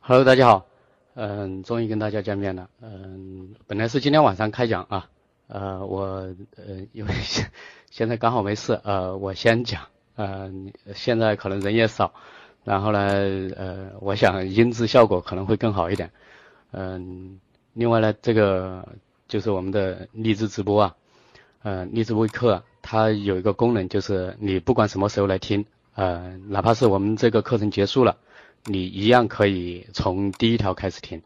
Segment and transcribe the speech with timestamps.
[0.00, 0.66] Hello，大家好，
[1.14, 5.10] 嗯，终于跟大家见面了，嗯，本来是今天晚上开讲啊，
[5.48, 7.50] 呃，我呃因为现
[7.90, 9.82] 现在刚好没事，呃，我先讲，
[10.16, 10.50] 呃，
[10.94, 12.14] 现在可能人也少，
[12.64, 12.98] 然后呢，
[13.56, 16.10] 呃，我想音质效果可能会更好一点，
[16.72, 17.38] 嗯，
[17.74, 18.88] 另外呢，这个
[19.26, 20.96] 就是我们的荔枝直播啊，
[21.62, 28.16] 呃，荔枝微课它有一个功能，就是你不管什么时候来听，呃，哪怕是我们这个课程结束了。
[28.64, 31.22] 你一样可以从第一条开始听，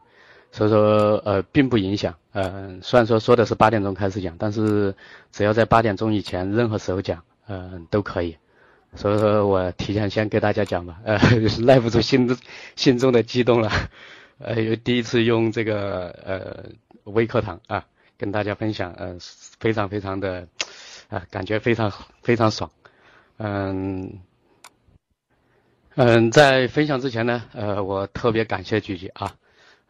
[0.51, 4.95] 所以说呃并不影响，呃虽然说说的是八点钟开始讲，但是
[5.31, 8.37] 只要在八点钟以前任何时候讲，嗯都可以，
[8.95, 11.17] 所以说我提前先给大家讲吧，呃
[11.65, 12.37] 耐不住心
[12.75, 13.69] 心中的激动了，
[14.39, 16.69] 呃第一次用这个呃
[17.05, 17.85] 微课堂啊
[18.17, 19.17] 跟大家分享，呃
[19.59, 20.47] 非常非常的
[21.09, 21.91] 啊感觉非常
[22.21, 22.71] 非常爽，
[23.37, 24.19] 嗯。
[25.95, 29.35] 嗯，在分享之前呢，呃，我特别感谢菊菊啊，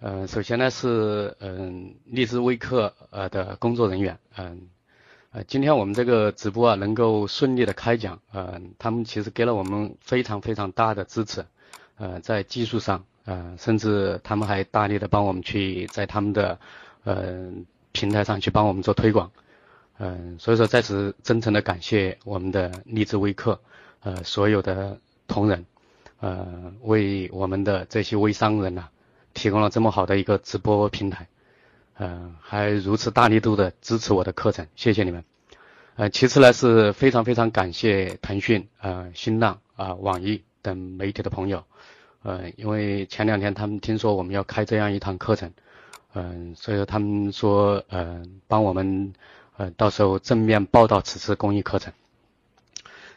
[0.02, 4.68] 嗯，首先呢是嗯荔枝微课呃的工作人员，嗯，
[5.32, 11.46] 呃，今天我们这个直播啊能够顺利的开讲，嗯，他们其实给了我们非常非常大的支持，
[11.98, 16.60] 呃，在技术上，呃，甚至他们还大力的帮我们去在他们的
[17.06, 17.50] 呃
[17.94, 19.32] 平台上去帮我们做推广，
[20.00, 23.62] 嗯，所以说在此真诚的感谢我们的荔枝微课，
[24.02, 25.66] 呃，所有的同仁。
[26.24, 28.88] 呃，为我们的这些微商人呐，
[29.34, 31.28] 提供了这么好的一个直播平台，
[31.96, 35.26] 呃，还如此大力度的支持我的课程，谢谢你们。
[35.98, 41.66] 呃，其次呢是非常非常感谢腾讯、呃新浪、啊网易等媒体的朋友，
[42.22, 45.52] 呃，因为前两天他们听说我们要开这样一堂课程，
[46.14, 49.14] 嗯，所以说他们说，呃，帮我们，
[49.58, 51.92] 呃，到时候正面报道此次公益课程。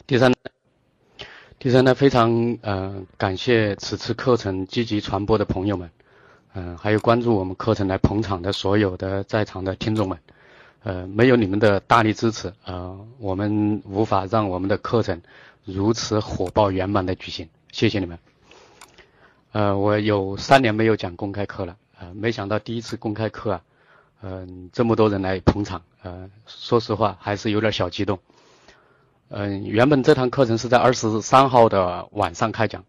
[0.09, 0.36] 第三。
[1.59, 5.91] 第三呢，非常呃感谢此次课程积极传播的朋友们，
[6.53, 10.19] 嗯，还有关注我们课程来捧场的所有的在场的听众们，
[10.83, 15.23] 呃，没有你们的大力支持，呃，我们无法让我们的课程
[15.65, 18.19] 如此火爆圆满的举行，谢谢你们。
[19.53, 23.63] 呃，我有三年没有讲公开课了，呃，没想到第一次公开课啊，
[24.21, 28.19] 嗯，这么多人来捧场，呃，说实话还是有点小激动。
[29.29, 32.85] 嗯，原本这堂课程是在二十三号的晚上开讲，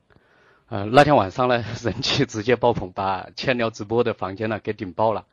[0.70, 5.26] 呃，那天晚上呢， 人气直接爆棚，把千聊直播的房间呢给顶爆了，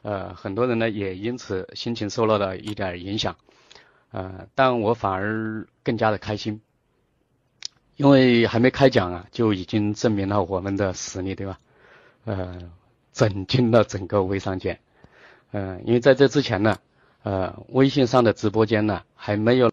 [0.00, 3.36] 呃，很多人呢也因此心情受到了一点影响，
[4.12, 6.62] 呃，但我反而更加的开心，
[7.96, 11.58] 因为还没开讲啊，就已经证明了我们的实力，对吧？
[12.24, 12.56] 呃，
[13.12, 14.80] 震惊了整个微商界，
[15.52, 16.78] 嗯，因为在这之前呢，
[17.24, 19.70] 呃，微信上的直播间呢还没有。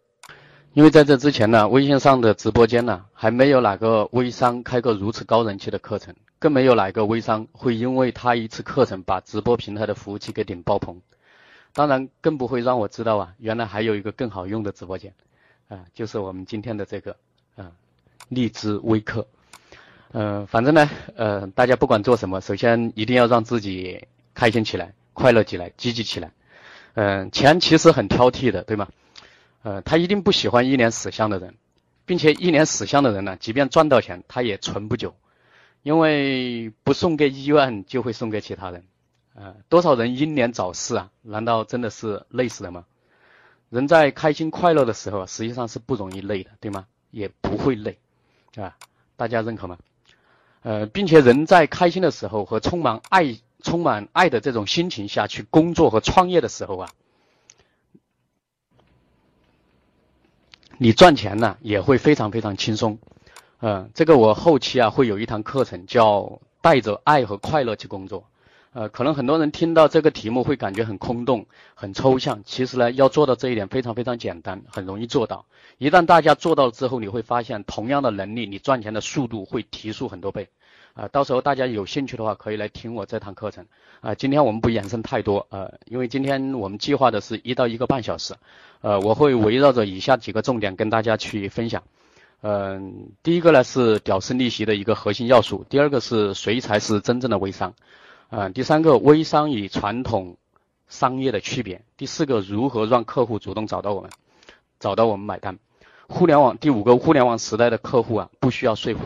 [0.74, 11.00] 因为在这之前呢，微信上的直播间呢，还没有哪个微商开过如此高人气的课程，更没有哪个微商会因为他一次课程把直播平台的服务器给顶爆棚。
[11.74, 15.14] 当然，更不会让我知道啊，原来还有一个更好用的直播间，
[15.70, 17.16] 啊，就是我们今天的这个
[17.56, 17.70] 啊，
[18.30, 19.28] 荔枝微课。
[20.12, 26.32] 嗯，反正呢，呃，大家不管做什么，首先一定要让自己开心起来、快乐起来、积极起来。
[26.96, 28.88] 嗯，钱其实很挑剔的，对吗？
[29.64, 31.56] 呃，他一定不喜欢一脸死相的人，
[32.06, 35.16] 并且一脸死相的人呢，即便赚到钱，他也存不久，
[35.84, 38.84] 因为不送给医院，就会送给其他人。
[39.36, 41.10] 呃，多少人英年早逝啊？
[41.22, 42.86] 难道真的是累死了吗？
[43.70, 46.86] 人在开心快乐的时候，实际上是不容易累的，对吗？
[47.10, 47.98] 也不会累，
[48.56, 48.76] 啊，
[49.16, 49.78] 大家认可吗？
[50.62, 56.90] 呃，并且人在开心的时候和充满爱、充满爱的这种心情下去工作和创业的时候啊。
[60.78, 62.98] 你赚钱呢也会非常非常轻松，
[63.62, 68.26] 嗯，这个我后期啊会有一堂课程叫带着爱和快乐去工作，
[68.74, 71.46] 呃，可能很多人听到这个题目会感觉很空洞、
[71.76, 75.46] 很抽象，其实呢要做到这一点非常非常简单，很容易做到。
[75.78, 80.50] 一旦大家做到之后，你会发现同样的能力，你赚钱的速度会提速很多倍。
[80.94, 83.66] 啊，到时候大家有兴趣的话，可以来听我这堂课程。
[84.02, 88.36] 啊，今天我们不延伸太多，呃，因为今天我们计划的是一到一个半小时，
[88.82, 91.84] 呃，我会围绕着以下几个重点跟大家去分享。
[92.42, 97.74] 嗯，第一个呢是屌丝逆袭的一个核心要素，第二个是谁才是真正的微商，
[98.30, 100.36] 嗯，第三个微商与传统
[100.90, 104.12] 商业的区别，第四个如何让客户主动找到我们，
[104.80, 105.58] 找到我们买单。
[106.10, 109.00] 互联网第五个，互联网时代的客户啊，不需要说服。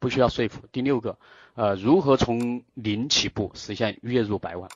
[0.00, 0.62] 不需要说服。
[0.72, 1.16] 第六个，
[1.54, 4.68] 呃，如何从零起步实现月入百万？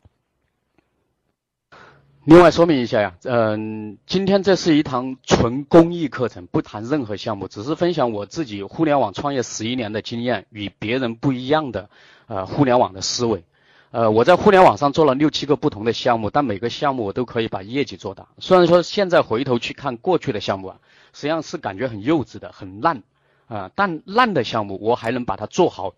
[2.27, 11.91] 另外说明一下呀，嗯，今天这是一堂纯公益课程，不谈任何项目，只是分享我自己互联网创业十一年的经验与别人不一样的，
[12.27, 13.45] 呃，互联网的思维。
[13.91, 18.27] 呃，我在互联网上做了六七个不同的项目，但每个项目我都可以把业绩做大。
[18.39, 20.81] 虽然说现在回头去看过去的项目啊，
[21.13, 23.03] 实际上是感觉很幼稚的、很烂
[23.47, 25.95] 啊，但烂的项目我还能把它做好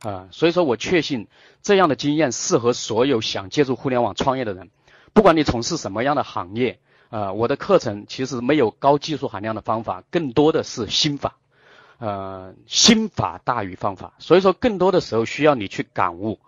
[0.00, 1.28] 啊，所以说我确信
[1.62, 4.70] 这样的经验适合所有想借助互联网创业的人。
[5.12, 11.36] 不管你从事什么样的行业，呃，我的课程其实没有高技术含量的方法，更多的是心法，
[11.98, 14.14] 呃，心法大于方法。
[14.18, 16.38] 所以说，更多的时候需要你去感悟，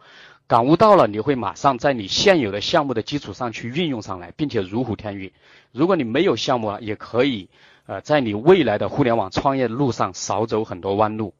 [0.46, 5.32] 感悟到了，你会马上在你现有的项目的基础上去运用上来，并且如虎添翼。
[5.72, 7.48] 如果你没有项目啊，也可以，
[7.93, 11.35] 呃，在你未来的互联网创业路上少走很多弯路。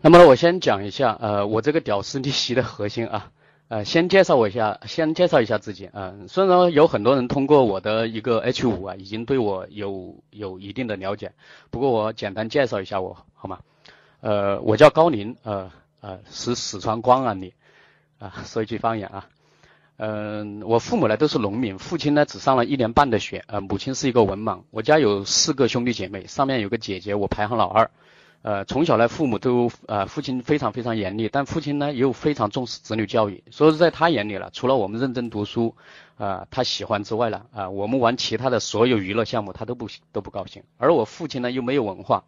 [0.00, 3.30] 那么呢，我先讲一下，呃，我这个屌丝逆袭的核心啊。
[3.68, 5.90] 呃，先介绍我一下，先介绍一下自己。
[5.92, 11.32] 嗯，虽然说有很多人通过我的一个 H 五啊，已经对我有有一定的了解，
[11.70, 13.58] 不过我简单介绍一下我，好吗？
[14.22, 15.70] 呃，我叫高林，呃
[16.00, 17.52] 呃，是四川广安的，
[18.18, 19.28] 啊，说一句方言啊。
[20.02, 24.62] 嗯，我父母呢都是农民，父亲呢只上了一年半的学，呃，母亲是一个文盲。
[24.70, 27.90] 我家有四个兄弟姐妹，上面有个姐姐，我排行老二。
[28.40, 35.74] 呃，从小呢，父母都呃，父亲非常非常严厉，但父亲呢又非常重视子女教育，所以在他眼里了，除了我们认真读书，
[36.16, 40.62] 啊，他喜欢之外呢，啊，我们玩其他的所有娱乐项目，他都不都不高兴。
[40.78, 42.24] 而我父亲呢又没有文化，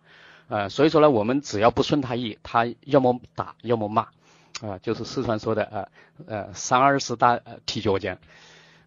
[0.49, 4.09] 呃，所以说呢，我们只要不顺他意，他要么打，要么骂，
[4.63, 5.89] 啊，就是四川说的啊
[6.27, 8.17] 呃三二十大踢脚尖，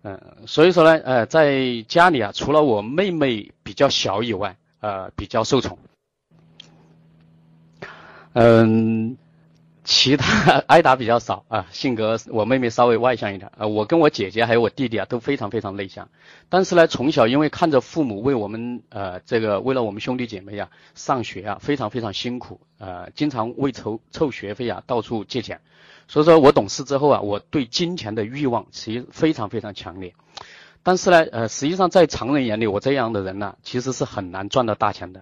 [0.04, 5.78] 嗯，所以说呢，呃，在家里啊，除了我妹妹比较小以外，呃，比较受宠。
[8.32, 9.18] 嗯，
[9.86, 16.10] 其他 挨打比较少啊，性格我妹妹稍微外向一点啊，我跟我姐姐还有我弟弟啊都非常非常内向，
[16.50, 25.62] 但是呢，从小因为看着父母为我们呃这个为了我们兄弟姐妹啊上学啊非常非常辛苦呃，经常为筹凑学费啊到处借钱，
[26.08, 30.16] 所以说我懂事之后啊，我对金钱的欲望其实非常非常强烈，
[30.82, 35.22] 但是呢呃实际上在常人眼里我这样的人呢其实是很难赚到大钱的。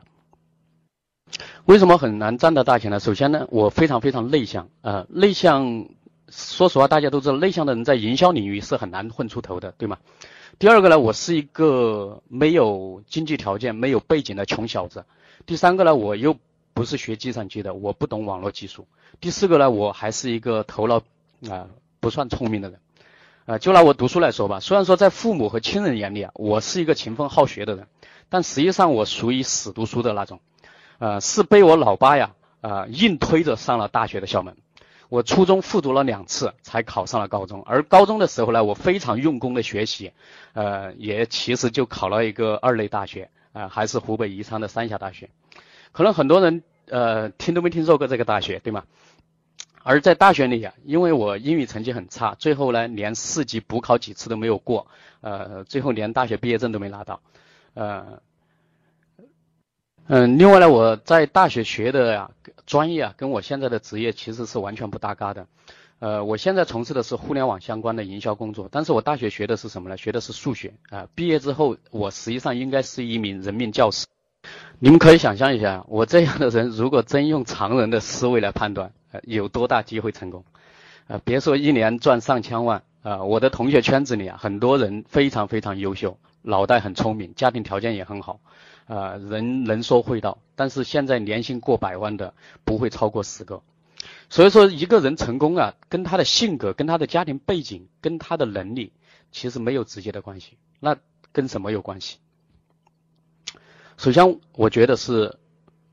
[1.66, 3.00] 为什么很难赚到大钱呢？
[3.00, 5.88] 首先呢，我非常非常内向，呃，内向，
[6.30, 9.98] 说实话，大家都知道，内向的人在营销领域是很难混出头的，对吗？
[10.60, 15.06] 第二个呢，我是一个没有经济条件、没有背景的穷小子。
[15.46, 16.36] 第三个呢，我又
[16.74, 18.86] 不是学计算机的，我不懂网络技术。
[19.22, 21.02] 第四个呢，我还是一个头脑
[21.50, 21.68] 啊
[22.02, 22.80] 不算聪明的人，
[23.46, 27.88] 啊，就拿我读书来说吧，虽然说在父母和亲人眼里啊，我是一个勤奋好学的人，
[28.28, 30.42] 但实际上我属于死读书的那种。
[31.04, 34.56] 呃，是被我老爸呀，呃，硬推着上了大学的校门。
[35.10, 37.62] 我初中复读了两次，才考上了高中。
[37.66, 40.14] 而高中的时候呢，我非常用功的学习，
[40.54, 45.30] 呃，也其实就考了一个二类大学，啊，还是湖北宜昌的三峡大学。
[45.92, 48.86] 可能很多人呃听都没听说过这个大学，对吗？
[49.84, 54.88] 而在大学里呀，因为我英语成绩很差，最后呢连四级补考几次都没有过，
[55.20, 57.20] 呃，最后连大学毕业证都没拿到，
[57.74, 58.22] 呃。
[60.08, 62.32] 嗯，另外呢，我在大学学的呀
[62.66, 65.48] 专业啊，跟我现在的职业其实是完全不搭嘎的。
[66.00, 69.96] 呃，我现在从事的是互联网相关的营销工作，但是我大学学的是什么呢？
[69.96, 71.08] 学的是数学啊。
[71.16, 74.06] 毕业之后，我实际上应该是一名人民教师。
[74.80, 80.44] 你们可以想象一下，我这样的人如果真用常人的思维来判断，呃，有多大机会成功？
[81.08, 88.42] 呃，别说一年赚上千万啊，我的同学圈子里啊，很多人非常非常优秀，脑袋很聪明，家庭条件也很好。
[88.86, 93.62] 啊，人能说会道，但是现在年薪过百万的不会超过十个，
[94.30, 98.92] 所以说一个人成功啊，跟他的性格、跟他的家庭背景、跟他的能力
[99.32, 100.98] 其实没有直接的关系，那
[101.32, 102.18] 跟什么有关系？
[103.98, 105.38] 首先，我觉得是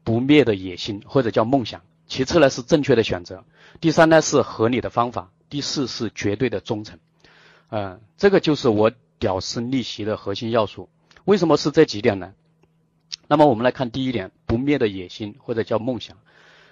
[0.02, 3.44] 不灭的野心或者叫梦想，其次呢是正确的选择，
[3.80, 6.98] 第三呢是合理的方法，第四是绝对的忠诚。
[7.68, 10.88] 嗯，这个就是我屌丝逆袭的核心要素。
[11.24, 12.32] 为什么是这几点呢？
[13.28, 16.16] 那么我们来看第一点，不灭的野心或者叫梦想，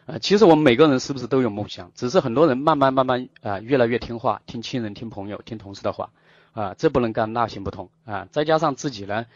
[0.06, 1.92] 呃，其实我们每个人是不是都有梦想？
[1.94, 6.10] 只是很多人慢慢慢慢啊，越来越听话，听亲人、听朋友、听同事的话，
[6.52, 8.26] 啊，这不能干，那行不通啊。
[8.32, 9.26] 再加上自己呢，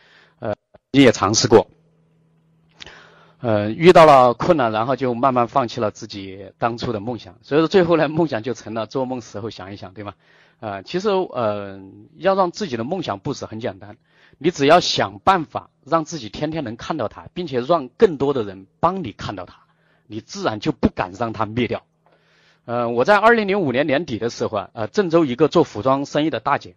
[0.41, 0.57] 呃，
[0.91, 1.69] 你也尝试过，
[3.41, 10.15] 呃，遇到了困难，然后就慢慢放弃了自己当初的梦想，所以说最后呢，梦想就成了做梦时候想一想，对吗？
[10.59, 11.81] 啊，其实呃，
[12.17, 13.97] 要让自己的梦想不死很简单。
[14.39, 19.55] 你只要想办法让自己天天能看到它，并且让更多的人帮你看到它，
[20.07, 21.83] 你自然就不敢让它灭掉。
[22.65, 26.77] 呃，我在二零零五年年底的时候啊，呃，郑州一个做服装生意的大姐，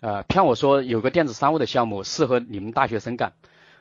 [0.00, 3.32] 呃，骗我说有个电子商务的项目适合你们大学生干。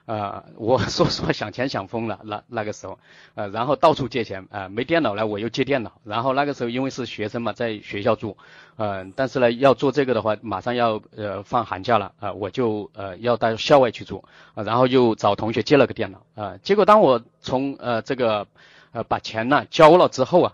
[0.09, 2.97] 呃， 我说实话想钱想疯了，那那个时候，
[3.35, 8.35] 呃，然后到处借钱，呃，没电脑了我又借电脑，然后那个时候因为是学生嘛，在学校住，
[8.75, 14.23] 呃，但是呢要做这个的话，马上要呃放寒假了，啊，我就呃要到校外去住，
[14.55, 18.47] 啊，然后又找同学借了个电脑，啊，结果当我从呃这个
[18.91, 20.53] 呃把钱呢交了之后啊，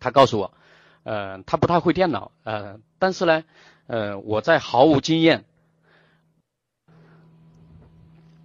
[0.00, 0.52] 他告诉我，
[1.04, 3.44] 呃，他不太会电脑，呃，但是呢，
[3.86, 5.44] 呃，我在毫无经验。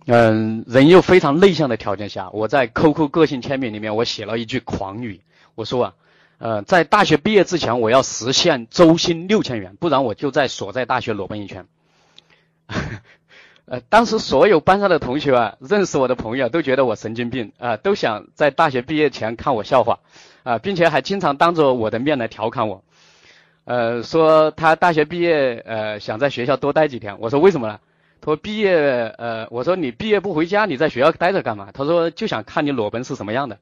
[0.05, 5.21] 嗯，人又非常内向的条件下，我在 QQ 个性签名里面，我写了一句狂语，
[5.55, 5.93] 我说啊，
[6.39, 11.65] 呃，在大学毕业之前，我要实现周薪六千元，不然我就在所在大学裸奔一圈。
[13.65, 19.99] 呃，当时所有班上的同学啊，认识我的朋友都觉得我神经病啊，都想在大学毕业前看我笑话
[20.43, 22.83] 啊，并且还经常当着我的面来调侃我，
[23.63, 27.79] 呃，说他大学毕业呃想在学校多待几天，我说为什么呢？
[28.23, 28.73] 他说毕业，
[29.17, 31.71] 呃，我说你毕业不回家，你在学校待着干嘛？
[31.73, 33.59] 他说就想看你裸奔是什么样的，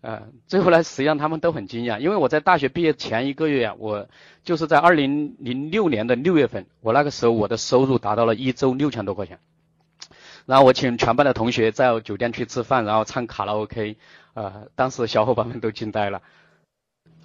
[0.00, 4.08] 呃，最后呢，实际上他们都很惊讶，因为我在大学毕业前一个月啊，我
[4.42, 9.38] 就是在二零零六年的六月份，我那个时候我的收入达到了一周六千多块钱，
[10.46, 13.96] 然后我请全班的同学在酒店去吃饭，然后唱卡拉 OK，
[14.34, 16.22] 呃，当时小伙伴们都惊呆了。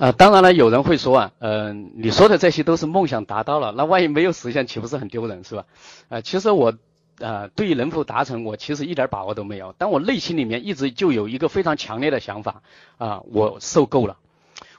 [0.01, 5.65] 啊，当然了，有人会说啊，嗯，你说的这些都是梦想达到了，那万一没有实现，岂不是很丢人，是吧？
[6.09, 6.73] 啊，其实我，
[7.19, 9.75] 呃，对于能否达成，我其实一点把握都没有。
[9.77, 12.63] 但我内心里面一直就有一个非常强烈的想法，
[12.97, 14.17] 啊，我受够了，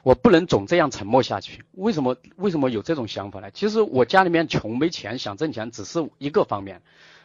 [0.03, 1.63] 我不能总这样沉默下去。
[1.71, 2.17] 为什么？
[2.35, 3.49] 为什么有这种想法呢？
[3.51, 6.81] 其实我家里面穷没钱，想挣钱只是一个方面。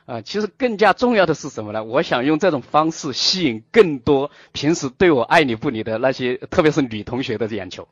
[0.08, 1.84] 啊，其实更加重要的是什么呢？
[1.84, 7.86] 我想用这种方式吸引更多平时对我爱理不理的那些，特别是女同学的眼球。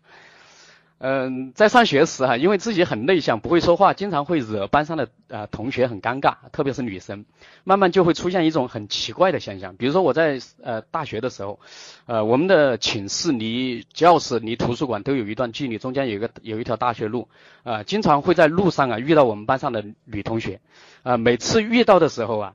[0.98, 7.26] 嗯，在上学时哈，因为自己很内向，不会说话，经常会惹班上的呃同学很尴尬，特别是女生。
[7.64, 11.60] 慢慢就会出现一种很奇怪的现象，比如说我在呃大学的时候，
[12.06, 17.28] 呃我们的寝室离教室离图书馆都有一段距离，中间有一个有一条大学路，
[17.62, 20.60] 啊，经常会在路上啊遇到我们班上的女同学，
[21.02, 22.54] 啊，每次遇到的时候啊，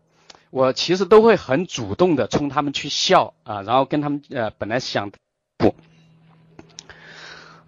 [0.50, 5.12] 我其实都会很主动的冲他们去笑啊，然后跟他们呃本来想
[5.58, 5.76] 不。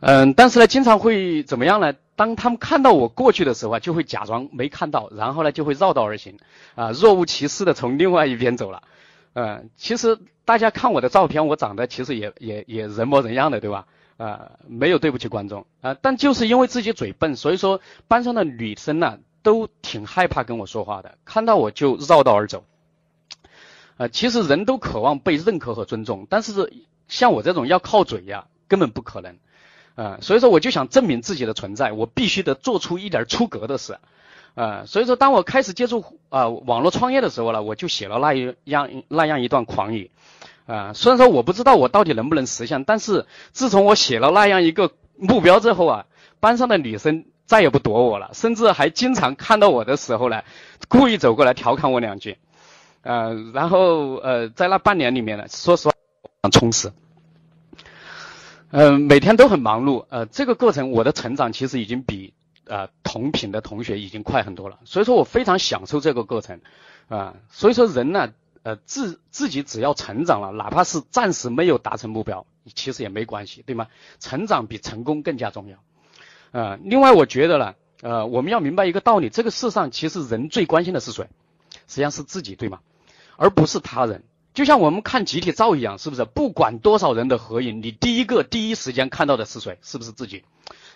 [0.06, 1.94] 嗯，但是呢，经常会怎么样呢？
[2.18, 6.38] 当他们看到我过去的时候啊，就会假装没看到，然后呢，就会绕道而行，
[6.76, 8.84] 啊，若无其事的从另外一边走了。
[9.32, 13.88] 嗯，其实大家看我的照片，我长得其实也也也人模人样的，对吧？
[14.18, 17.80] 啊，没有对不起观众啊，但就是因为自己嘴笨，所以说
[18.10, 22.66] 班上的女生呢都挺害怕跟我说话的，看到我就绕道而走。
[23.96, 26.74] 啊，其实人都渴望被认可和尊重，但是
[27.08, 29.38] 像我这种要靠嘴呀，根本不可能。
[29.96, 33.98] 啊，所以说我就想证明自己的存在，我必须得做出一点出格的事，
[34.56, 40.10] 啊，所以说当我开始接触啊网络创业的时候呢，我就写了那一样那样一段狂语，
[40.66, 46.06] 啊，虽然说我不知道我到底能不能实现，但是自从我写了那样一个目标之后啊，
[46.40, 50.42] 班上的女生再也不躲我了，甚至还经常看到我的时候呢，
[50.88, 52.38] 故意走过来调侃我两句，
[53.04, 55.94] 啊，然后呃，在那半年里面呢，说实话
[56.42, 56.92] 很，充实。
[58.75, 62.34] 嗯，每天都很忙碌，呃，这个过程我的成长其实已经比
[62.65, 66.60] 呃同品的同学已经快很多了，所以说我非常享受这个过程，
[67.08, 73.89] 啊，所以说人呢，呃自自己只要成长了，哪怕是暂时没有达成目标，其实也没关系，对吗？
[74.20, 75.77] 成长比成功更加重要，
[76.50, 81.27] 呃，另外我觉得呢，呃，我们要明白一个道理，这个世上其实人最关心的是谁？
[81.88, 82.80] 实际上是自己，对吗？
[83.38, 84.24] 而不是他人。
[84.54, 86.26] 就像我们看集体照一样，是不是？
[86.26, 89.80] 不管多少人的合影，你第一个第一时间看到的是谁？
[89.82, 90.44] 是不是自己？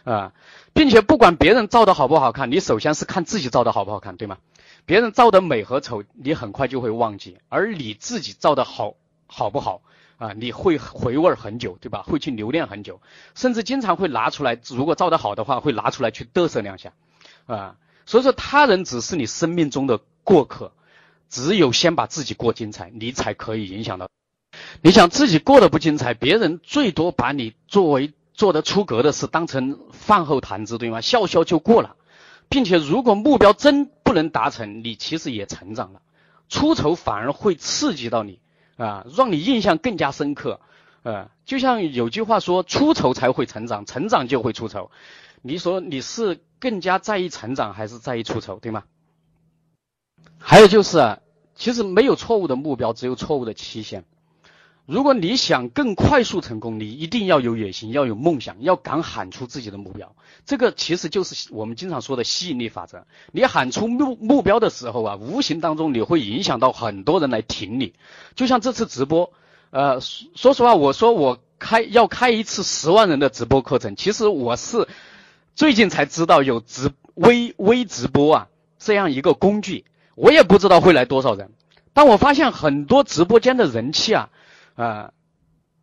[0.03, 0.31] 啊，
[0.73, 4.37] 并且不管别人照的好不好看，你首先是看自己照的好不好看，对吗？
[4.85, 8.95] 别人照的美和丑，你很快就会忘记，而你自己照的好
[9.25, 9.81] 好不好
[10.17, 10.33] 啊？
[10.33, 12.03] 你会回味很久，对吧？
[12.03, 13.01] 会去留恋很久，
[13.35, 16.93] 甚至经常会拿出来，如果照的好的话，会拿出来去嘚瑟两下，
[17.47, 17.75] 啊。
[18.05, 20.71] 所以说，他人只是你生命中的过客。
[21.29, 24.07] 只有先把自己过精彩，你才可以影响到。
[24.81, 31.01] 你想自己过得不精彩，别人最多把你作为做得出格的事当成饭后谈资，对吗？
[31.01, 31.95] 笑笑就过了，
[32.49, 36.01] 并且如果目标真不能达成，你其实也成长了。
[36.49, 38.39] 出丑反而会刺激到你
[38.77, 40.61] 啊，让你印象更加深刻。
[41.03, 44.91] 呃，就像有句话说，出丑才会成长，成长就会出丑。
[45.41, 48.83] 你说你是更加在意成长还是在意出丑，对吗？
[50.39, 51.19] 还有就是啊，
[51.55, 54.05] 其实没有错误的目标，只有错误的期限。
[54.85, 60.15] 如果你想更快速成功，你一定要有野心，要有梦想，要敢喊出自己的目标。
[60.45, 63.05] 这个其实就是我们经常说的吸引力法则。
[63.33, 67.95] 你喊出目目标的时候啊，无形当中你会影响到很多人来挺你。
[68.33, 69.33] 就像这次直播，
[69.71, 74.87] 呃，说实话，我说我开要开一次十万人的直播课程，其实我是
[75.53, 78.47] 最近才知道有直微微直播啊
[78.79, 79.83] 这样一个工具，
[80.17, 81.51] 我也不知道会来多少人。
[81.93, 84.29] 但我发现很多直播间的人气啊。
[84.75, 85.09] 啊，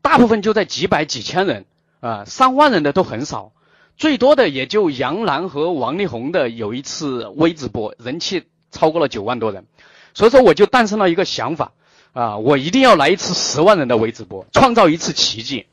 [0.02, 1.64] 大部分就在几百几千人，
[1.98, 3.50] 啊，上万人的都很少，
[3.96, 9.66] 最多的也就杨澜和王力宏的有一次微直播，人气超过了九万多人，
[10.14, 11.72] 所以说我就诞生了一个想法，
[12.12, 15.66] 啊，我一定要来一次十万人的微直播，创造一次奇迹，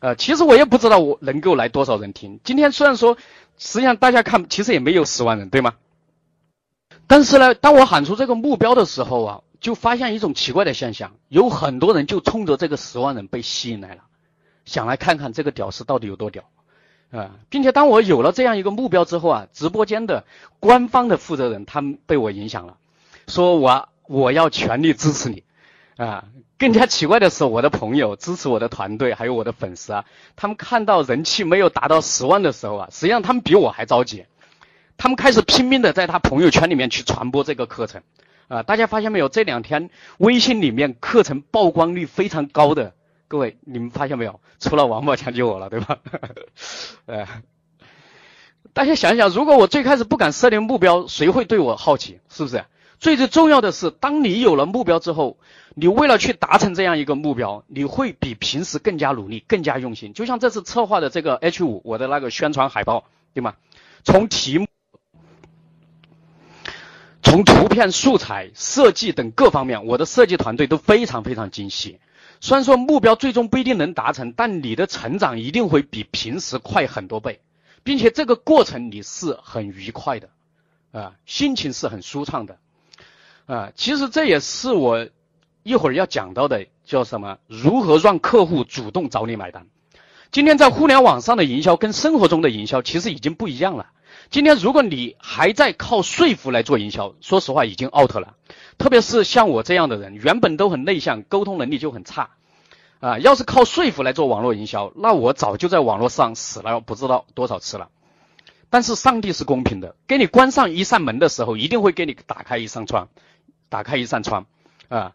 [0.00, 3.16] 呃，其实我也不知道我能够来多少人听，今天虽然说，
[3.56, 5.72] 实际上大家看其实也没有十万人，对吗？
[7.06, 9.40] 但是呢，当我喊出这个目标的时候啊。
[9.58, 14.02] 就发现一种奇怪的现象，有很多人就冲着这个十万人被吸引来了，
[14.66, 16.44] 想来看看这个屌丝到底有多屌，
[17.10, 20.24] 啊，并且当我有了这样一个目标之后啊，直播间的
[20.60, 22.76] 官方的负责人他们被我影响了，
[23.26, 25.42] 说我我要全力支持你，
[25.96, 26.26] 啊，
[26.58, 30.04] 更加奇怪的是，我的朋友支持我的团队，还有我的粉丝啊，
[30.36, 34.26] 他们看到人气没有达到十万的时候啊，实际上他们比我还着急，
[34.96, 38.02] 他们开始拼命的在他朋友圈里面去传播这个课程。
[38.48, 39.28] 啊，大家发现没有？
[39.28, 42.94] 这两天微信里面课程曝光率非常高的，
[43.26, 44.40] 各位你们发现没有？
[44.60, 45.98] 除了王宝强就我了，对吧？
[47.06, 47.26] 呃，
[48.72, 52.20] 大家想想，如果我最开始不敢设定目标，谁会对我好奇？
[52.28, 52.64] 是不是？
[53.00, 55.38] 最最重要的是，当你有了目标之后，
[55.74, 60.14] 你为了去达成这样一个目标，你会比平时更加努力、更加用心。
[60.14, 63.54] 就像这次策划的这个 H 五，我的那个宣传海报，对吗？
[64.04, 64.66] 从题目。
[67.26, 71.98] 从图片素材设计等各方面，我的设计团队都非常非常精细。
[72.40, 77.40] 虽然说目标最终不一定能达成，但你的成长一定会比平时快很多倍，
[77.82, 80.28] 并且这个过程你是很愉快的，
[80.92, 82.58] 啊，心情是很舒畅的，
[83.46, 85.08] 啊，其实这也是我
[85.64, 87.38] 一会儿要讲到的，叫什么？
[87.48, 89.66] 如何让客户主动找你买单？
[90.30, 93.86] 今天在互联网上的营销跟生活中的营销其实已经不一样了。
[94.28, 98.34] 今天，如果你还在靠说服来做营销，说实话已经 out 了。
[98.76, 102.30] 特别是像我这样的人，原本都很内向，沟通能力就很差，
[103.00, 107.88] 啊，要是靠说服来做网络营销，那我早就在网络上死了不知道多少次了。
[108.68, 113.08] 但是上帝是公平的，给你关上一扇门的时候，一定会给你打开一扇窗，
[113.68, 114.46] 打开一扇窗，
[114.88, 115.12] 啊，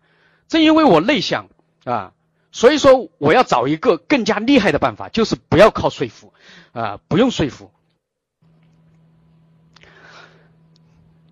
[0.47, 1.47] 正因为我内向
[1.83, 2.13] 啊，
[2.51, 6.33] 所以说我要找一个更加厉害的办法，就是不要靠说服，
[6.71, 7.69] 啊，不用说服。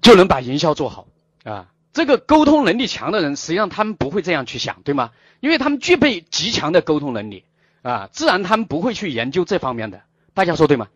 [0.09, 1.05] 就能把营销做好
[1.43, 1.67] 啊！
[1.93, 5.11] 这个沟通能力强的人，实际上他们不会这样去想，对吗？
[5.39, 7.43] 因为他们具备极强的沟通能力
[7.83, 10.01] 啊，自然他们不会去研究这方面的。
[10.33, 10.87] 大家说对吗？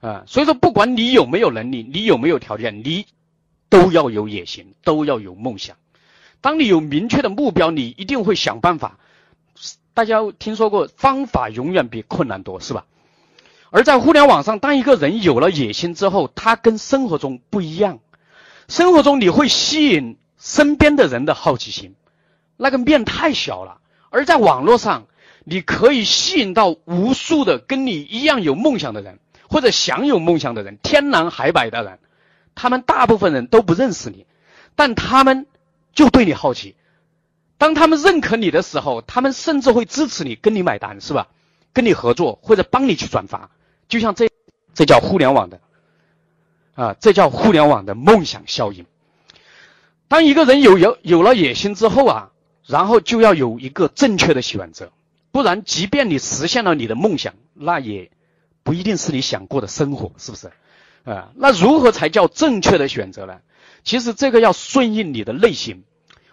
[0.00, 3.06] 啊，所以说不管你有没有能力，你有没有条件，你
[3.70, 5.76] 都要有野心，都要有梦想。
[6.42, 8.98] 当你有明确的目标，你一定会想办法。
[9.94, 12.84] 大家听说过方法永远比困难多，是吧？
[13.70, 18.00] 而在互联网上，当一个人有了野心之后，他跟生活中不一样。
[18.68, 21.94] 生活中你会吸引身边的人的好奇心，
[22.56, 25.06] 那个面太小了；而在网络上，
[25.44, 31.98] 你可以吸引到无数的跟你一样有梦想的人，或者想有梦想的人，天南海北的人，
[32.54, 34.26] 他们大部分人都不认识你，
[34.76, 35.46] 但他们
[35.94, 36.76] 就对你好奇。
[37.56, 41.28] 当他们认可你的时候，他们甚至会支持你，跟你买单，是吧？
[41.72, 43.50] 跟你合作或者帮你去转发，
[43.88, 44.28] 就像这，
[44.74, 45.58] 这叫互联网的。
[46.78, 48.86] 啊，这叫互联网的梦想效应。
[50.06, 52.30] 当一个人有有有了野心之后啊，
[52.66, 54.92] 然后就要有一个正确的选择，
[55.32, 58.12] 不然，即便你实现了你的梦想，那也
[58.62, 60.52] 不一定是你想过的生活，是不是？
[61.02, 63.38] 啊，那如何才叫正确的选择呢？
[63.82, 65.82] 其实这个要顺应你的内心。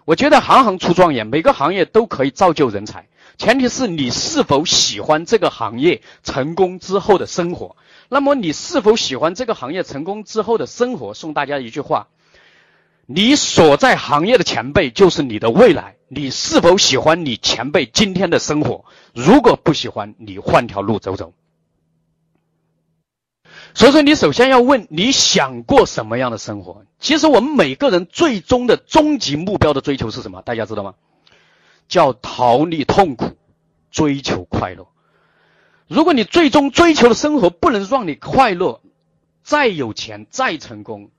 [0.04, 7.74] 我觉得行行出状元，每个行业都可以造就人才，前提是你是否喜欢这个行业成功之后的生活。
[8.08, 11.14] 那么你是否喜欢这个行业成功之后的生活？
[11.14, 12.08] 送大家一句话：
[13.06, 15.96] 你所在行业的前辈就是你的未来。
[16.08, 18.84] 你是否喜欢你前辈今天的生活？
[19.12, 21.32] 如果不喜欢，你换条路走走。
[23.74, 26.84] 所以说，你首先要问你想过什么样的生活？
[27.00, 30.42] 其实我们每个人最终的终极目标的追求是什么？
[30.42, 30.94] 大家知道吗？
[31.88, 33.36] 叫逃离痛苦，
[33.90, 34.86] 追求快乐。
[35.88, 38.80] 如果你最终追求的生活不能让你快乐，
[39.42, 41.10] 再有钱再成功，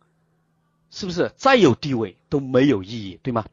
[0.91, 3.45] 是不是再有地位都没有意义，对吗？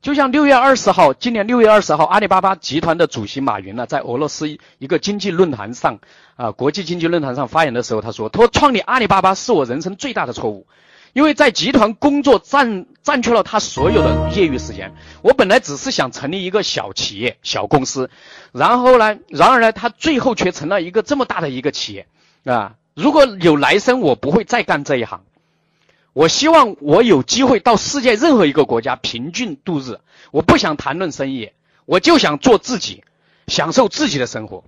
[0.00, 4.48] 就像六月二十号，今年六月二十号，阿里巴巴集团的主席马云呢，在俄罗斯
[4.78, 5.98] 一个经济论坛上，
[6.36, 10.66] 啊，国际经济论坛上发言的时候，他说：“他说创立阿里巴巴是我人生最大的错误，
[11.12, 14.94] 因为在集团工作占占据了他所有的业余时间。
[15.22, 18.10] 我本来只是想成立一个小企业、小公司，
[18.52, 22.06] 然后呢，然而呢，他最后却成了一个这么大的一个企业，
[22.44, 25.22] 啊，如果有来生，我不会再干这一行。”
[26.14, 29.98] 我希望我有机会到世界任何一个国家平静度日。
[30.30, 31.52] 我不想谈论生意，
[31.86, 33.02] 我就想做自己，
[33.46, 34.62] 享受自己的生活。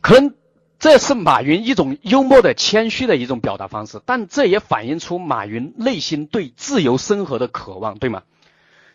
[0.00, 0.34] 可能
[0.82, 8.24] 这是马云一种幽默的谦虚的一种表达方式，但这也反映出马云内心对自由生活的渴望，对吗？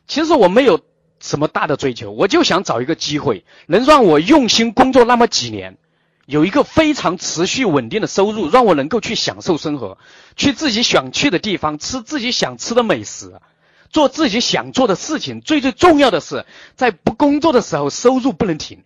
[0.05, 0.81] 其实我没有
[1.21, 5.77] 什么大的追求，我就想找一个机会，能让我用心工作那么几年。
[6.25, 9.97] 有一个非常持续稳定的收入，让我能够去享受生活，
[10.35, 13.39] 去自己想去的地方，吃自己想吃的美食，
[13.91, 15.39] 做自己想做的事情。
[15.39, 16.45] 最最重要的是，
[16.75, 18.83] 在不工作的时候，收入不能停，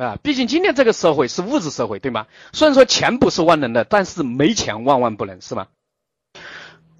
[0.00, 2.26] 啊，毕竟今天这个社会是物质社会，对吗？
[2.54, 5.66] 虽然说钱不是万能的，但是没钱万万不能，是吗？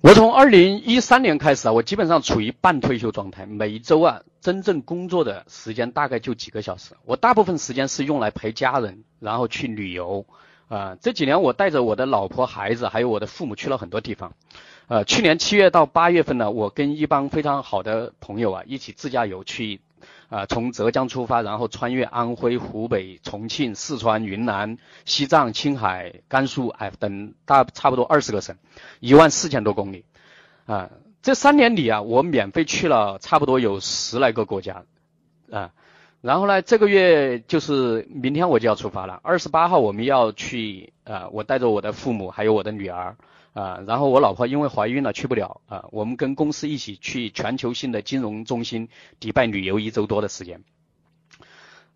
[0.03, 3.47] 我从二零一三年开始啊，我基本上处于半退休状态。
[3.47, 6.91] 每一周啊，真正工作的时间大概就几个小时。
[7.07, 10.27] 我大部分时间是用来陪家人，然后去旅游。
[10.69, 14.35] 啊，这几年我带着我的老婆、孩子，还有我的父母去了很多地方。
[14.89, 19.81] 呃，去年七月到八月份呢，我跟一帮非常好的朋友啊，一起自驾游去。
[20.29, 28.57] 啊，从浙江出发，然后穿越安徽、湖北、重庆、四川、云南、西藏、青海、甘肃，哎，等大差不多二十个省，
[29.01, 30.05] 一万四千多公里。
[30.67, 30.91] 啊，
[31.23, 34.85] 这三年里啊，我免费去了差不多有十来个国家。
[35.51, 35.73] 啊，
[36.21, 43.17] 然后呢，这个月就是明天我就要出发了，二十八号我们要去，啊，我带着我的父母还有我的女儿。
[43.53, 50.63] 啊，然后我老婆因为怀孕了去不了啊，我们跟公司一起去全球性的金融中心迪拜旅游一周多的时间。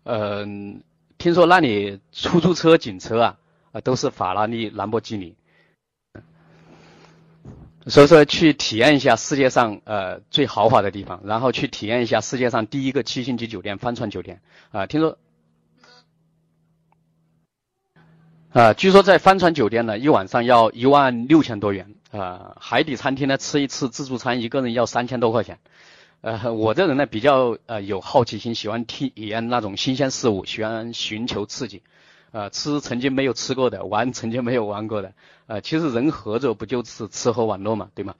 [0.03, 0.83] 嗯，
[1.17, 3.37] 听说那里出租车、警车啊，
[3.71, 5.35] 啊都是法拉利、兰博基尼，
[7.87, 14.41] 所以说去体验一下世界上呃最豪华的地方，然后去体验一下世界上第一个七星级酒店——帆船酒店
[14.71, 15.17] 啊，听说。
[18.55, 21.93] 啊，据说在帆船酒店呢，一晚上要一万六千多元。
[22.11, 25.59] 啊，海底餐厅呢，吃一次自助餐，一个人要三千多块钱。
[26.21, 31.81] 呃，我这人呢比较呃有好奇心，喜欢体验那种新鲜事物，喜欢寻求刺激。
[32.31, 35.11] 啊，吃曾经没有吃过的，玩曾经没有玩过的。
[35.47, 38.15] 呃，其实人活着不就是吃喝玩乐嘛，对吗？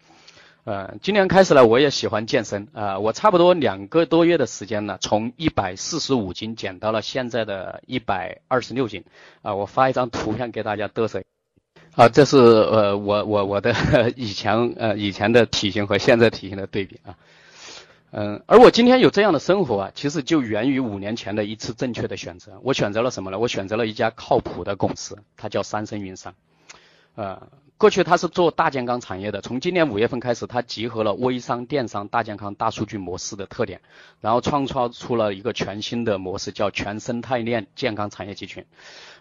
[0.65, 2.97] 呃，今年开始呢，我也喜欢健身啊。
[2.97, 9.03] 我差不多两个多月的时间呢，从一百四十五斤减到了现在的一百二十六斤。
[9.43, 11.21] 啊，我发一张图片给大家嘚瑟。
[11.93, 13.75] 啊，这是呃我我我的
[14.17, 17.15] 以前呃以前的体型和现在体型的对比啊。
[18.09, 22.59] 嗯，而我今天有这样的生活啊，其实就源于五年前的一次正确的选择。
[22.63, 23.37] 我选择了什么呢？
[23.37, 26.33] 我选择了一家靠谱的公司，它叫三生云商。
[27.13, 27.43] 啊。
[27.77, 33.81] 过去他是做大健康产业的，从今年五月份开始，他集合了微商、电商、大健康、大数据模式的特点，
[34.21, 38.63] 然后创造出了一个全新的模式，叫全生态链健康产业集群。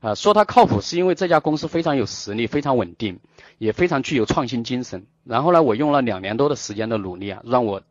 [0.00, 3.18] 啊，说它靠谱，是因为这家公司非常有实力，非常稳定，
[3.58, 5.04] 也非常具有创新精神。
[5.24, 7.82] 然后呢，我用了两年多的时间的努力啊，让我，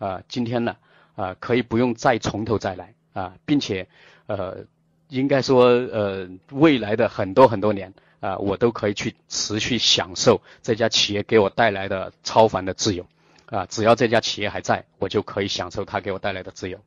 [0.00, 0.74] 啊，今天呢，
[1.14, 3.86] 啊，可以不用再从头再来啊，并且，
[4.26, 4.64] 呃，
[5.08, 7.94] 应该说，呃，未来的很多很多年。
[8.20, 13.06] 啊，我都可以去持续享受这家企业给我带来的超凡的自由，
[13.46, 16.78] 啊，只要这家企业还在，我就可以享受它给我带来的自由，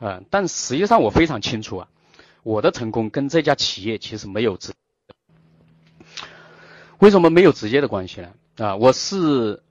[0.00, 1.88] 啊，但实际上我非常清楚啊，
[2.42, 4.72] 我的成功跟这家企业其实没有直，
[6.98, 8.32] 为什么没有直接的关系呢？
[8.56, 9.62] 啊，我是，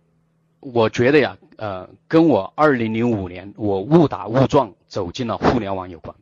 [0.62, 6.16] 我觉得呀，呃，跟我2005年我误打误撞走进了互联网有关。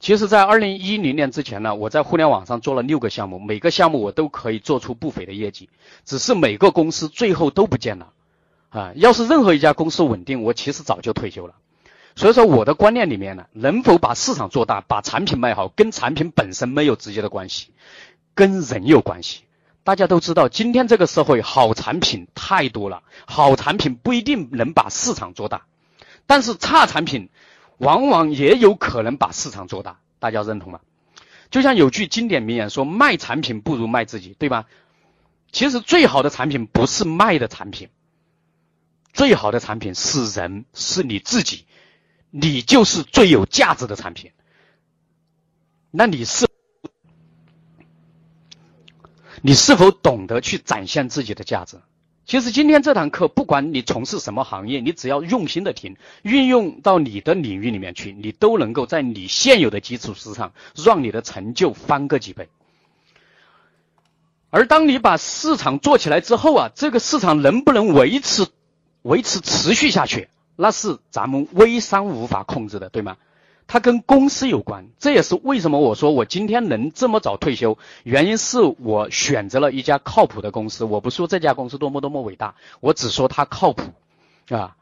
[0.00, 5.68] 其实，在二零一零年之前呢，我在互联网上做了六个项目，每个项目我都可以做出不菲的业绩，
[6.06, 8.08] 只是每个公司最后都不见了，
[8.70, 11.54] 啊，要是任何一家公司稳定，我其实早就退休了。
[12.16, 17.68] 所以说，我的观念里面呢，能否把市场做大，把产品卖好，跟产品本身没有直接的关系，
[18.34, 19.42] 跟人有关系。
[19.84, 25.66] 大家都知道，今天这个社会好产品太多了，好产品不一定能把市场做大，
[26.26, 27.28] 但是差产品。
[27.80, 30.80] 往往也有可能把市场做大，大家认同吗？
[31.50, 34.66] 就像有句经典名言说：“卖产品不如卖自己”，对吧？
[35.50, 37.88] 其实最好的产品不是卖的产品，
[39.12, 41.64] 最好的产品是人，是你自己，
[42.30, 44.30] 你就是最有价值的产品。
[45.90, 46.46] 那你是，
[49.42, 51.80] 你是否懂得去展现自己的价值？
[52.30, 62.48] 其实今天这堂课，不管你从事什么行业，你只要用心的听，运用到你的领域里面去，你都能够在你现有的基础之上，让你的成就翻个几倍。
[64.50, 68.46] 而当你把市场做起来之后啊，这个市场能不能维持、
[69.02, 73.16] 维持持续下去，那是咱们微商无法控制的，对吗？
[73.72, 80.82] 它跟公司有关，这也是为什么我说我今天能这么早退休，原因是我选择了一家靠谱的公司。
[80.82, 83.92] 我不说这家公司多么多么伟大，我只说它靠谱，
[84.48, 84.74] 啊，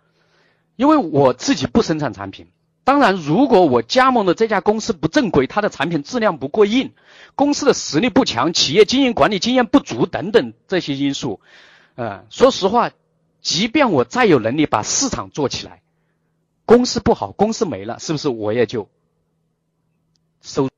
[0.76, 2.46] 因为我自己不生产产品。
[2.82, 6.92] 当然，如果我加盟的这家公司不正规，它的产品质量不过硬，
[7.34, 11.40] 公司的实力不强，企业经营管理经验不足等等这些因素，
[11.94, 12.90] 呃，说实话，
[13.42, 15.82] 即便我再有能力把市场做起来。
[16.68, 18.90] 公司不好，公司没了，是不是我也就
[20.42, 20.68] 收？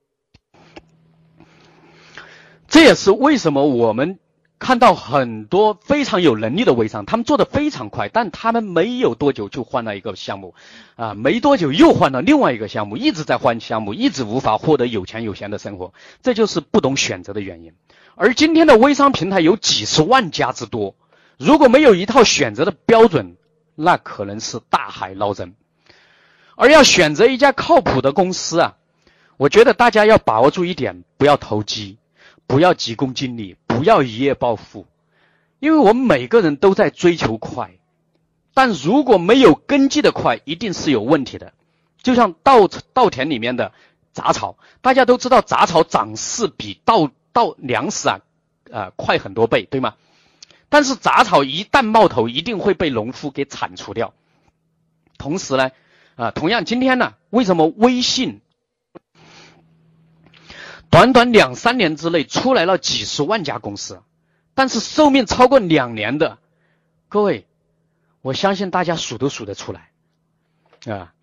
[2.69, 4.21] 这也是为什么我们
[4.61, 10.55] 看到很多非常有能力的微商，他们做的非常快，但他们没有多久就换了一个项目，
[10.95, 17.73] 啊，没多久又换了另外一个项目，一直在换项目，一直无法获得有钱有闲的生活，这就是不懂选择的原因。
[18.15, 20.95] 而今天的微商平台有几十万家之多，
[21.37, 23.37] 如果没有一套选择的标准，
[23.75, 25.57] 那可能是大海捞针。
[26.61, 28.77] 而要选择一家靠谱的公司啊，
[29.39, 31.97] 我觉得大家要把握住一点：不要投机，
[32.47, 34.87] 不要急功近利，不要一夜暴富。
[35.59, 37.71] 因为我们每个人都在追求快，
[38.53, 41.55] 但如果没有根基的快，一定是有问题的。
[42.03, 43.73] 就像稻稻田里面的
[44.13, 48.21] 杂草，大家都知道杂草长势比稻稻粮食啊，
[48.71, 49.95] 呃快很多倍，对吗？
[50.69, 54.13] 但是杂草一旦冒头，一定会被农夫给铲除掉。
[55.17, 55.71] 同时呢。
[56.21, 58.43] 啊，同样，今天呢，为什么微信
[60.91, 64.03] 短短两三年之内出来了几十万家公司，
[64.53, 66.37] 但是寿命超过两年的，
[67.09, 67.47] 各位，
[68.21, 69.89] 我相信大家数都数得出来，
[70.93, 71.15] 啊。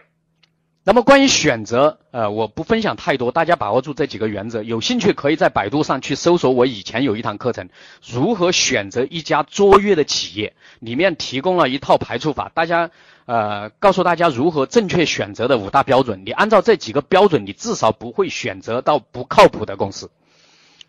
[0.87, 4.63] 那么关于选择，呃，我不分享太多，大家把握住这几个原则。
[4.63, 7.67] 有兴趣可以在百度上去搜索我以前有一堂课程，
[8.09, 12.89] 如何选择一家卓越的企业，里面提供了一套排除法，大家，
[13.25, 16.23] 呃，告诉大家如何正确选择的五大标准。
[16.25, 20.09] 你按照这几个标准，你至少不会选择到不靠谱的公司，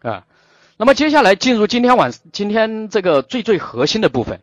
[0.02, 0.22] 啊。
[0.76, 4.40] 那么接下来进入今天晚今天这个最最核心的部分。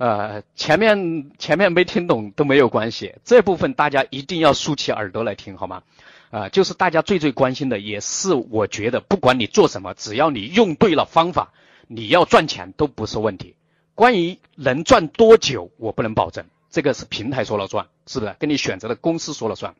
[0.00, 5.82] 呃，前面前面没听懂都没有关系，这部分大家一定要竖起耳朵来听，好吗？
[6.30, 11.52] 啊，就是大家最最关心的，也是我觉得，不管你做什么，只要你用对了方法，
[11.86, 13.54] 你要赚钱都不是问题。
[13.94, 18.34] 关于能赚多久，我不能保证，这个是平台说了算，是不是？
[18.38, 19.74] 跟你选择的公司说了算，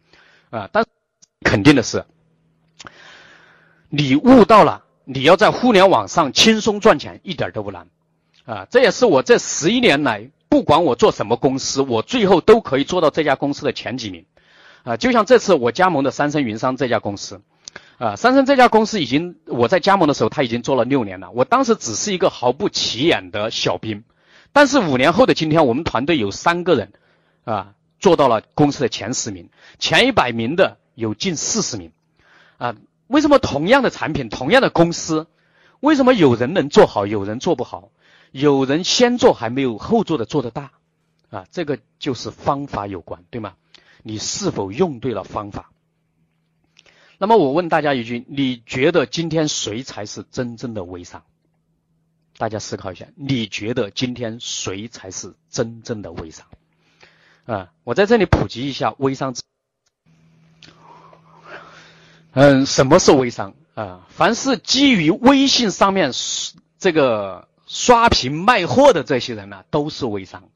[0.50, 0.84] 啊，但
[1.44, 2.04] 肯定的是，
[3.88, 7.88] 你悟到了，你要在互联网上轻松赚钱，一点都不难。
[8.50, 14.24] 啊，这也是我这十一年来，不管我做什么公司，我最后都可以做到这家公司的前几名。
[14.82, 17.42] 啊，就像这次我加盟的三生云商这家公司，
[17.98, 21.30] 啊，三生这家公司已经我在加盟的时候，他已经做了六年了。
[21.30, 24.02] 我当时只是一个毫不起眼的小兵，
[24.52, 26.92] 但是五年后的今天，我们团队有三个人，
[27.44, 31.92] 啊，做到了公司的前十名，前一百名的有近四十名。
[32.58, 32.74] 啊，
[33.06, 35.28] 为什么同样的产品，同样的公司，
[35.78, 37.90] 为什么有人能做好，有人做不好？
[38.32, 40.70] 有人先做还没有后做的做得大，
[41.30, 43.54] 啊，这个就是方法有关，对吗？
[44.02, 45.72] 你是否用对了方法？
[47.18, 51.22] 那么我问大家一句：你觉得今天谁才是真正的微商？
[52.38, 56.46] 大家思考一下，你觉得今天谁才是真正的微商？
[57.46, 59.34] 啊，我在这里普及一下微商。
[62.32, 64.06] 嗯，什么是微商啊？
[64.08, 66.12] 凡是基于微信上面
[66.78, 67.49] 这个。
[67.72, 70.48] 刷屏卖货的这些人呢，都是微商，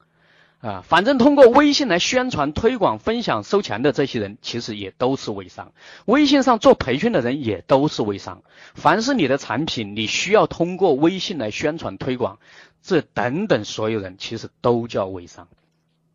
[0.59, 5.71] 啊，反正通过微信来宣传、推广、分享、收钱的这些人，其实也都是微商。
[6.03, 8.43] 微信上做培训的人也都是微商。
[8.73, 12.37] 凡是你的产品，你需要通过微信来宣传、推广，
[12.83, 15.47] 这等等所有人，其实都叫微商。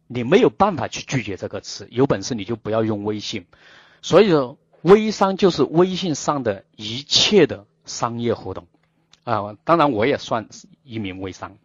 [0.06, 3.46] 你没有办法去拒绝这个词，有本事你就不要用微信。
[4.02, 8.66] 所以说，微商就是微信上的一切的商业活动。
[9.24, 10.48] 啊，当然我也算
[10.82, 11.56] 一名微商，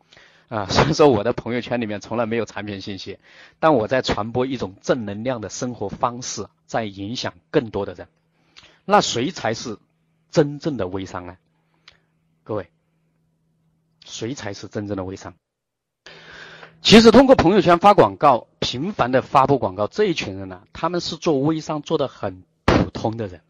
[0.50, 3.18] 啊， 虽然说我的朋友圈里面从来没有产品信息，
[3.60, 8.08] 但我在传播一种正能量的生活方式，在影响更多的人。
[8.84, 9.78] 那谁才是
[10.30, 11.38] 真正的微商呢？
[12.44, 12.70] 各位，
[14.04, 15.34] 谁才是真正的微商？
[16.82, 23.42] 其实通过朋友圈发广告，频繁的发布广告这一群人呢，他们是做微商做的很普通的人，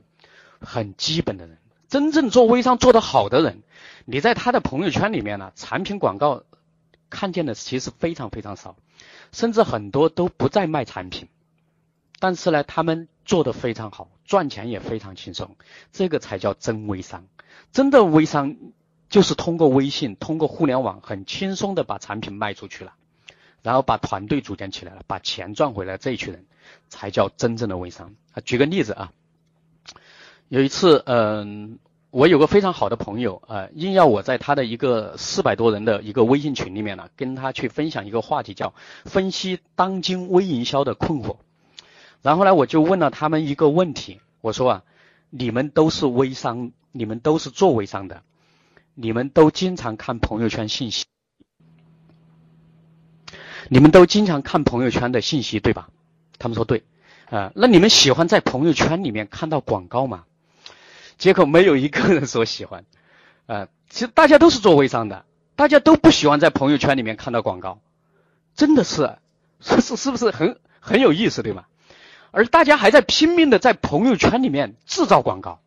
[0.61, 1.57] 很基本的人。
[1.87, 3.63] 真正做微商做得好的人。
[4.05, 6.43] 你在他的朋友圈里面呢，产品广告
[7.09, 8.75] 看见的其实非常非常少，
[9.31, 11.27] 甚至很多都不在卖产品，
[12.19, 15.55] 但是呢，他们做的非常好，赚钱也非常轻松，
[15.91, 17.25] 这个才叫真微商。
[17.71, 18.57] 真的微商
[19.09, 22.93] 就是通过微信、通过互联网很轻松的把产品卖出去了，
[23.63, 26.45] 然后把团队组建起来了，把钱赚回来，这一群人
[26.89, 28.41] 才叫真正的微商啊。
[28.45, 29.13] 举个例子啊，
[30.49, 31.79] 有一次，嗯。
[32.11, 41.35] 我有个非常好的朋友啊，硬要我在他的一个四百多人的一个微信群里面呢，跟他去分享一个话题，叫分析当今微营销的困惑。
[42.21, 44.83] 然后呢，我就问了他们一个问题，我说啊，
[45.29, 48.23] 你们都是微商，你们都是做微商的，
[48.93, 51.03] 你们都经常看朋友圈信息，
[53.67, 55.89] 你们都经常看朋友圈的信息对吧？
[56.39, 56.85] 他们说对，
[57.29, 60.23] 啊，那你们喜欢在朋友圈里面看到广告吗？
[61.17, 62.85] 结果没有一个人说喜欢，
[63.45, 65.25] 啊， 其实大家都是做微商的，
[65.55, 67.79] 大家都不喜欢在朋友圈里面看到广告，
[68.55, 69.17] 真的是，
[69.61, 71.65] 是是是不是很很有意思，对吗？
[72.31, 75.61] 而大家还在拼命的在朋友圈里面制造广告，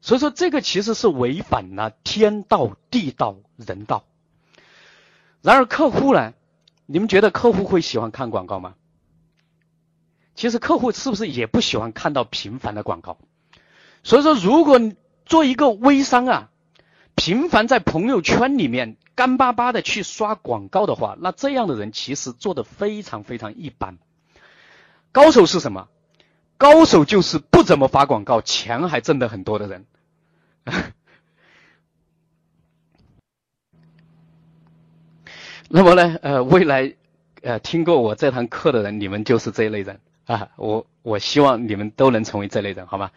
[0.00, 4.04] 所以说这个其实是违反了天道、地道、人道。
[5.42, 6.32] 然而客户呢，
[6.86, 8.74] 你们觉得客户会喜欢看广告吗？
[10.34, 13.18] 其实客户是不是也不喜欢看到频繁的广告？
[14.08, 16.48] 所以说，如果你做一个微商啊，
[17.14, 23.98] 频繁在朋友圈里面干巴巴的去刷广告的话，那这样的人其实做的非常非常一般。
[25.12, 25.88] 高手是什么？
[26.56, 29.84] 高手就是不怎么发广告，钱还挣得很多的人。
[35.68, 36.94] 那么呢，呃，未来
[37.42, 40.48] 呃听过我这堂课的人，你们就是这一类人啊。
[40.56, 43.10] 我我希望你们都能成为这类人，好吗？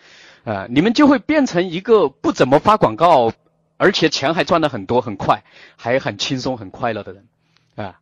[0.44, 3.32] 啊，你们就会变成一个不怎么发广告，
[3.78, 5.44] 而且钱还赚的很多很快，
[5.76, 7.28] 还很轻松很快乐的人，
[7.76, 8.00] 啊，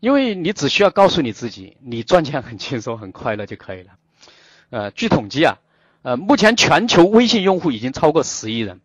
[0.00, 3.90] 因为你只需要告诉你自己，你赚钱很轻松很快乐就可以了。
[4.70, 5.58] 呃，据统计啊，
[6.02, 8.80] 呃，目前全球微信用户已经超过十亿人，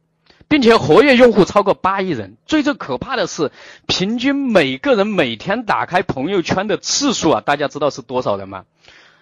[0.47, 2.35] 并且活跃用户超过八亿人。
[2.45, 3.51] 最最可怕的是，
[3.87, 8.65] 平均每个人每天打开朋友圈的次数啊，大家知道是多少人吗？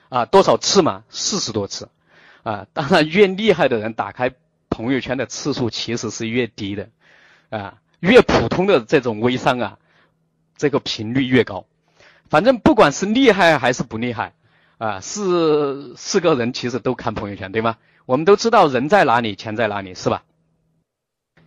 [0.10, 1.04] 啊，多少次吗？
[1.10, 1.90] 四十多次。
[2.44, 4.34] 啊，当然，越厉害的人打开
[4.70, 6.90] 朋友圈的次数其实是越低的，
[7.50, 9.78] 啊，越普通的这种微商啊，
[10.58, 11.66] 这个频率越高。
[12.30, 14.34] 反正不管是厉害还是不厉害，
[14.78, 17.78] 啊，是是个人其实都看朋友圈，对吗？
[18.06, 20.24] 我们都知道人在哪里，钱在哪里，是吧？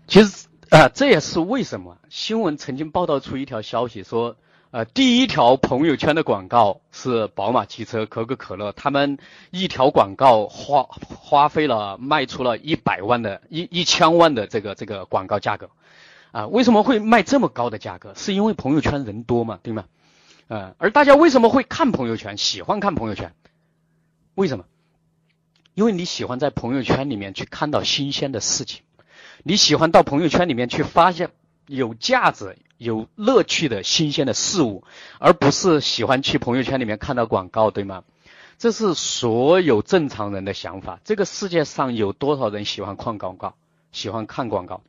[0.07, 4.37] 其实啊，这也是为什么新闻曾经报道出一条消息说。
[4.73, 9.19] 呃，第一条朋友圈的广告是宝马汽车、可口可乐，他们
[9.51, 15.69] 一条广告花花费了卖出了一百万的一一千万的这个这个广告价格，
[16.31, 18.15] 啊，为什么会卖这么高的价格？
[18.17, 19.85] 是因为朋友圈人多嘛，对吗？
[20.49, 22.39] 呃，而大家为什么会看朋友圈？
[22.39, 23.35] 喜欢看朋友圈？
[24.37, 24.65] 为什么？
[25.75, 28.81] 因为你喜欢在朋友圈里面去看到新鲜的事情，
[29.43, 31.29] 你喜欢到朋友圈里面去发现
[31.67, 32.57] 有价值。
[32.79, 34.83] 有乐趣的新鲜的事物，
[35.21, 38.03] 而不是喜欢去朋友圈里面看到广告，对吗？
[38.59, 40.99] 这是所有正常人的想法。
[41.05, 43.55] 这个世界上有多少人喜欢看广告，
[43.93, 44.83] 喜欢看广告？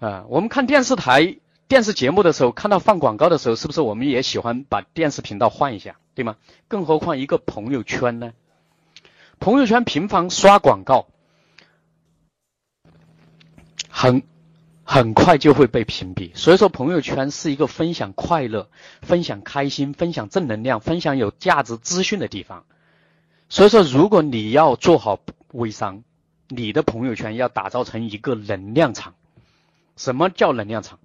[0.00, 1.36] 啊，我们看电视台
[1.68, 6.34] 电视节目的时候，看到放广告的时候，是不是我们也喜欢把电视频道换一下，对吗？
[6.66, 8.32] 更何况一个朋友圈呢？
[9.38, 11.06] 朋友圈频繁刷广告，
[13.88, 14.24] 很。
[14.90, 18.70] 很快就会被屏蔽，所以说朋友圈是一个分享快乐、
[19.02, 22.64] 分享开心、分享正能量、分享有价值资讯的地方。
[23.50, 25.20] 所以说，如果你要做好
[25.52, 26.04] 微商，
[26.48, 29.12] 你的朋友圈要打造成一个能量场。
[29.98, 30.98] 什么叫能量场？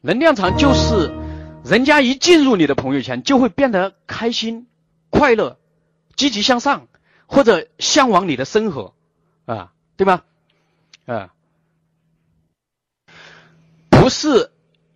[0.00, 1.12] 能量场就是
[1.64, 4.66] 人家一进入你的朋友圈，就会变得开心、
[5.10, 5.58] 快乐、
[6.16, 6.88] 积极向上，
[7.26, 8.94] 或者向往你的生活，
[9.44, 10.24] 啊，对吧？
[11.06, 11.32] 啊。
[14.02, 14.50] 不是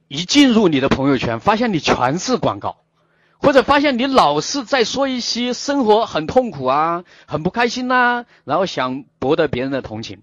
[0.08, 2.78] 一进入你的朋友圈，发现你全是广告，
[3.38, 10.22] 或者发现你老是在说一些生活很痛苦啊、很不开心呐，然后想博得别人的同情。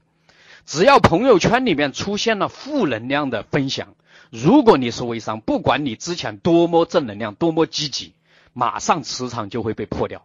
[0.66, 3.96] 只要朋友圈里面出现了负能量的分享，
[4.30, 8.12] 如果你是微商，不管你之前多么正能量、多么积极，
[8.52, 10.24] 马上磁场就会被破掉。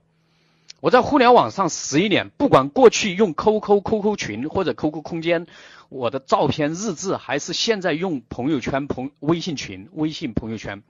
[0.81, 5.47] 我在互联网上十一年，不管过去用 QQ、QQ 群或者 QQ 空间。
[5.91, 10.83] 我的照片、日志，还是现在用朋友圈、朋微信群、微信朋友圈，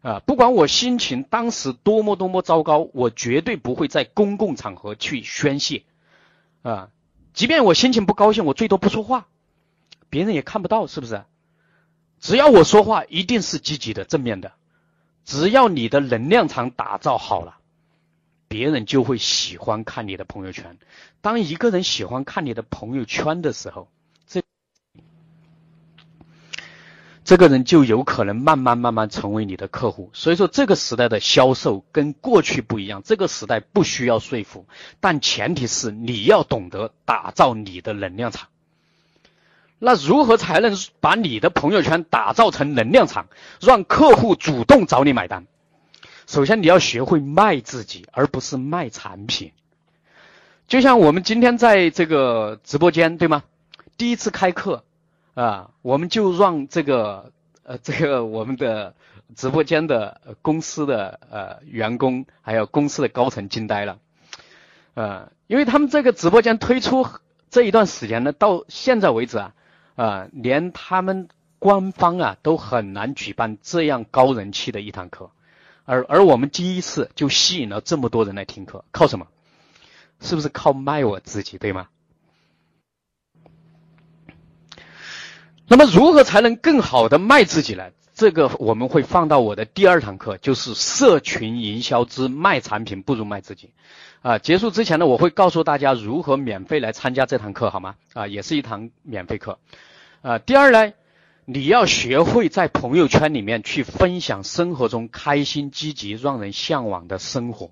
[0.00, 5.84] 啊，不管我心情当时多么多么糟糕，我绝对不会在公共场合去宣泄，
[6.62, 6.88] 啊，
[7.34, 9.28] 即便我心情不高兴，我最多不说话，
[10.10, 11.22] 别人也看不到，是不是？
[12.18, 14.50] 只要我说话，一定是积极的、正面的，
[15.24, 17.58] 只要你的能量场打造好了，
[18.52, 20.76] 别人就会喜欢看你的朋友圈。
[21.22, 23.88] 当一个人喜欢看你的朋友圈的时候，
[24.26, 24.42] 这
[27.24, 30.10] 这个人就有可能慢慢慢慢成为你的客户。
[30.12, 33.02] 所以说，这个时代的销售跟过去不一样。
[33.02, 34.66] 这个时代不需要说服，
[35.00, 38.50] 但前提是你要懂得打造你的能量场。
[39.78, 43.28] 那如何才能把你的朋友圈打造成能量场，
[43.62, 45.46] 让客户主动找你买单？
[46.26, 49.52] 首先，你要学会卖自己，而不是卖产品。
[50.68, 53.42] 就像我们今天在这个直播间，对吗？
[53.96, 54.84] 第一次开课，
[55.34, 57.32] 啊，我们就让这个
[57.64, 58.94] 呃，这个我们的
[59.36, 63.98] 直播间的公司的呃员工，还有公司的高层惊呆了，
[64.94, 67.06] 呃，因为他们这个直播间推出
[67.50, 69.54] 这一段时间呢，到现在为止啊。
[69.94, 75.30] 啊，连他们官方啊都很难举办这样高人气的一堂课，
[75.84, 79.26] 而而我们第一次就吸引了这么多人来听课，靠什么？
[80.20, 81.88] 是不是靠卖我自己，对吗？
[85.66, 87.90] 那么如何才能更好的卖自己呢？
[88.14, 93.72] 这个我们会放到我的第二堂课，就是社群营销之卖产品不如卖自己。
[94.20, 97.96] 啊，结束之前呢，我会告诉大家如何免费来参加这堂课，好吗？
[98.12, 99.58] 啊，也是一堂免费课。
[100.20, 100.92] 啊，第二呢，
[101.44, 107.70] 你要学会在朋友圈里面去分享生活中开心、积极、让人向往的生活。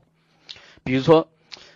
[0.83, 1.29] 比如说，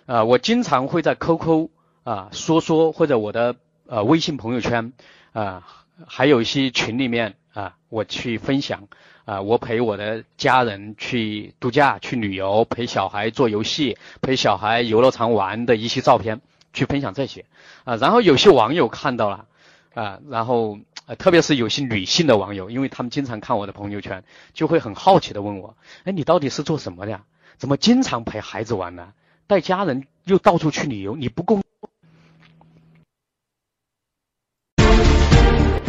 [0.07, 1.69] 啊，我经常会在 QQ
[2.03, 4.93] 啊说说，或者我的呃微信朋友圈
[5.33, 5.67] 啊，
[6.07, 8.89] 还有一些群里面啊，我去分享。
[9.25, 16.43] 啊，我陪我的家人去度假、去旅游，陪小孩做游戏，陪小孩游乐场玩的一些照片，
[16.75, 17.47] 去分享这些。
[17.85, 19.47] 啊，然后有些网友看到了，
[19.95, 20.79] 啊，然后
[21.19, 24.25] 特别是有些女性的网友，因为他们经常看我的朋友圈，
[24.55, 27.13] 就会很好奇的问我：，哎，你到底是做什么的？
[27.13, 27.23] 呀？
[27.59, 29.13] 怎么经常陪孩子玩呢？
[29.47, 31.63] 带家人又到处去旅游，你不工？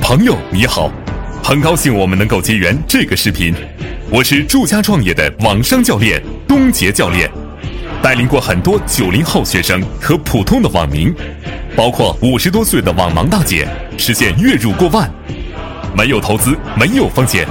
[0.01, 0.91] 朋友你好。
[1.43, 3.53] 很高兴我们能够结缘这个视频，
[4.11, 7.31] 我是住家创业的网商教练东杰教练，
[8.05, 11.11] 带领过很多九零后学生和普通的网民，
[11.75, 15.11] 包括五十多岁的网盲大姐，实现月入过万，
[15.97, 17.47] 没有投资，没有风险。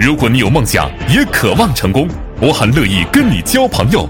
[0.00, 2.08] 如果你有梦想，也渴望成功，
[2.40, 4.04] 我很乐意跟你交朋友，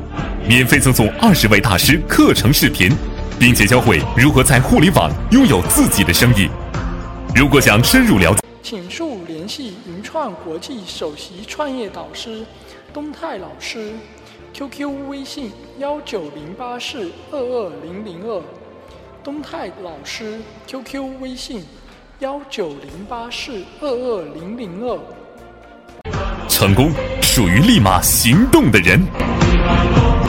[0.48, 2.90] 免费赠送二十位大师课程视频，
[3.38, 6.48] 并且教会如何在互联网拥有自己的生意。
[7.36, 8.40] 如果想深入了解。
[8.62, 12.42] 请速联系云创国际首席创业导师
[12.94, 13.92] 东泰老师
[14.54, 18.40] ，QQ 微信幺九零八四二二零零二，
[19.24, 21.64] 东泰老师 QQ 微信
[22.20, 24.96] 幺九零八四二二零零二。
[26.48, 30.14] 成功属于立马行动的人。